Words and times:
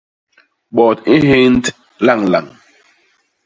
Bot 0.75 0.97
i 1.13 1.15
nhénd 1.25 1.63
lañlañ. 2.05 2.47